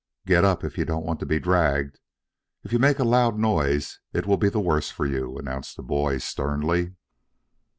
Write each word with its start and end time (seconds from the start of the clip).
"Get 0.25 0.43
up, 0.43 0.63
if 0.63 0.79
you 0.79 0.85
don't 0.85 1.05
want 1.05 1.19
to 1.19 1.27
be 1.27 1.39
dragged. 1.39 1.99
If 2.63 2.73
you 2.73 2.79
make 2.79 2.97
a 2.97 3.03
loud 3.03 3.37
noise 3.37 3.99
it 4.13 4.25
will 4.25 4.37
be 4.37 4.49
the 4.49 4.59
worse 4.59 4.89
for 4.89 5.05
you," 5.05 5.37
announced 5.37 5.77
the 5.77 5.83
boy 5.83 6.17
sternly. 6.17 6.95